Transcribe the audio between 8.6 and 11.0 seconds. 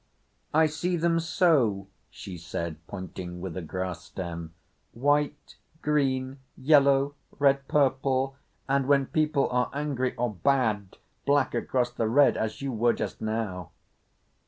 and when people are angry or bad,